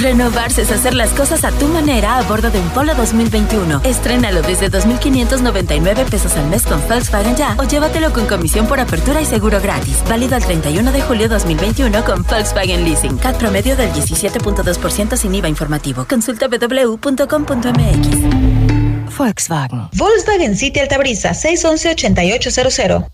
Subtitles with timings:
[0.00, 3.82] Renovarse es hacer las cosas a tu manera a bordo de un Polo 2021.
[3.84, 9.20] Estrénalo desde 2.599 pesos al mes con Volkswagen Ya o llévatelo con comisión por apertura
[9.20, 10.02] y seguro gratis.
[10.08, 13.18] Válido al 31 de julio 2021 con Volkswagen Leasing.
[13.18, 16.06] CAT promedio del 17.2% sin IVA informativo.
[16.08, 18.08] Consulta www.com.mx.
[19.18, 19.88] Volkswagen.
[19.92, 23.06] Volkswagen City Altabrisa 611-8800.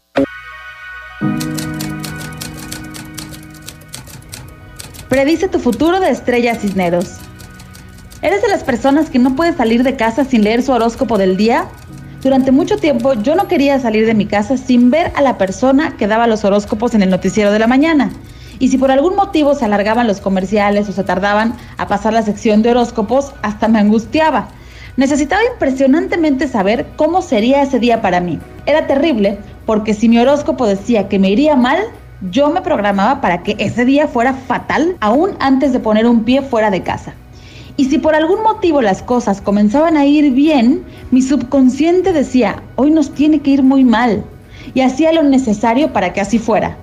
[5.16, 7.14] Predice tu futuro de Estrella Cisneros.
[8.20, 11.38] ¿Eres de las personas que no puede salir de casa sin leer su horóscopo del
[11.38, 11.68] día?
[12.22, 15.96] Durante mucho tiempo yo no quería salir de mi casa sin ver a la persona
[15.96, 18.10] que daba los horóscopos en el noticiero de la mañana.
[18.58, 22.20] Y si por algún motivo se alargaban los comerciales o se tardaban a pasar la
[22.20, 24.48] sección de horóscopos, hasta me angustiaba.
[24.98, 28.38] Necesitaba impresionantemente saber cómo sería ese día para mí.
[28.66, 31.78] Era terrible porque si mi horóscopo decía que me iría mal,
[32.20, 36.42] yo me programaba para que ese día fuera fatal aún antes de poner un pie
[36.42, 37.14] fuera de casa.
[37.76, 42.90] Y si por algún motivo las cosas comenzaban a ir bien, mi subconsciente decía, hoy
[42.90, 44.24] nos tiene que ir muy mal.
[44.72, 46.76] Y hacía lo necesario para que así fuera.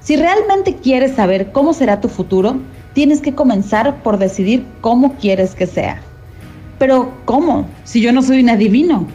[0.00, 2.60] Si realmente quieres saber cómo será tu futuro,
[2.92, 6.00] tienes que comenzar por decidir cómo quieres que sea.
[6.78, 7.66] Pero ¿cómo?
[7.82, 9.06] Si yo no soy un adivino.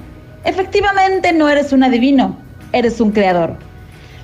[0.43, 2.35] Efectivamente no eres un adivino,
[2.73, 3.55] eres un creador.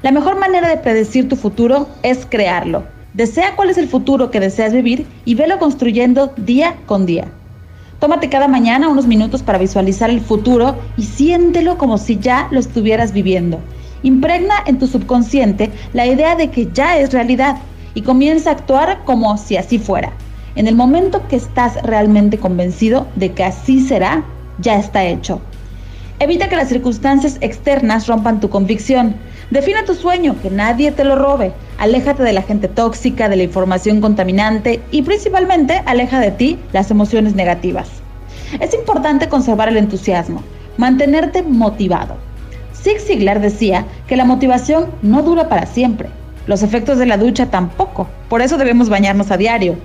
[0.01, 2.83] La mejor manera de predecir tu futuro es crearlo.
[3.13, 7.25] Desea cuál es el futuro que deseas vivir y velo construyendo día con día.
[7.99, 12.61] Tómate cada mañana unos minutos para visualizar el futuro y siéntelo como si ya lo
[12.61, 13.59] estuvieras viviendo.
[14.01, 17.57] Impregna en tu subconsciente la idea de que ya es realidad
[17.93, 20.13] y comienza a actuar como si así fuera.
[20.55, 24.23] En el momento que estás realmente convencido de que así será,
[24.59, 25.41] ya está hecho.
[26.21, 29.15] Evita que las circunstancias externas rompan tu convicción.
[29.51, 31.53] Define tu sueño, que nadie te lo robe.
[31.77, 36.91] Aléjate de la gente tóxica, de la información contaminante y principalmente aleja de ti las
[36.91, 37.89] emociones negativas.
[38.59, 40.43] Es importante conservar el entusiasmo,
[40.75, 42.17] mantenerte motivado.
[42.73, 46.09] Zig Ziglar decía que la motivación no dura para siempre.
[46.47, 48.09] Los efectos de la ducha tampoco.
[48.27, 49.77] Por eso debemos bañarnos a diario.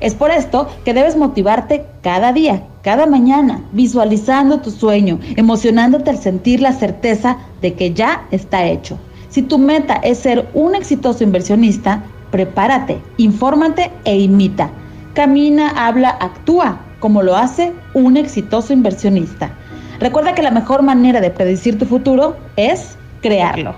[0.00, 6.18] Es por esto que debes motivarte cada día, cada mañana, visualizando tu sueño, emocionándote al
[6.18, 8.96] sentir la certeza de que ya está hecho.
[9.28, 14.70] Si tu meta es ser un exitoso inversionista, prepárate, infórmate e imita.
[15.14, 19.50] Camina, habla, actúa como lo hace un exitoso inversionista.
[19.98, 23.74] Recuerda que la mejor manera de predecir tu futuro es crearlo.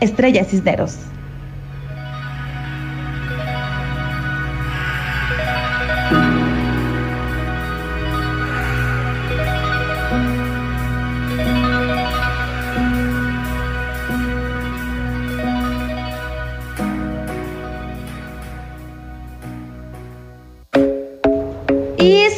[0.00, 0.98] Estrella Cisneros.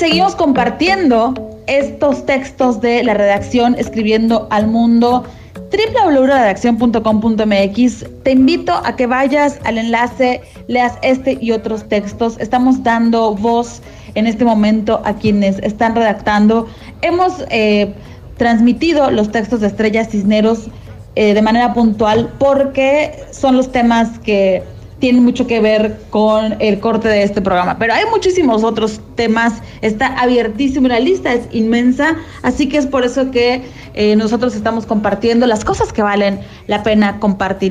[0.02, 1.32] Seguimos compartiendo
[1.68, 5.22] estos textos de la redacción escribiendo al mundo
[5.54, 8.06] www.redaccion.com.mx.
[8.24, 12.36] Te invito a que vayas al enlace, leas este y otros textos.
[12.40, 13.80] Estamos dando voz
[14.16, 16.66] en este momento a quienes están redactando.
[17.02, 17.94] Hemos eh,
[18.38, 20.66] transmitido los textos de Estrella Cisneros
[21.14, 24.64] eh, de manera puntual porque son los temas que
[25.02, 27.76] tienen mucho que ver con el corte de este programa.
[27.76, 33.04] Pero hay muchísimos otros temas, está abiertísimo, la lista es inmensa, así que es por
[33.04, 33.64] eso que
[33.94, 36.38] eh, nosotros estamos compartiendo las cosas que valen
[36.68, 37.70] la pena compartir.